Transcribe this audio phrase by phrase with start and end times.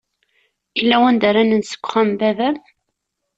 [0.79, 2.57] Illa wanda ara nens deg wexxam n baba-m?